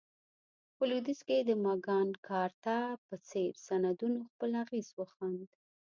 په 0.75 0.83
لوېدیځ 0.89 1.19
کې 1.27 1.37
د 1.49 1.51
مګناکارتا 1.65 2.79
په 3.05 3.15
څېر 3.29 3.51
سندونو 3.65 4.19
خپل 4.31 4.51
اغېز 4.63 4.87
وښند. 4.93 5.47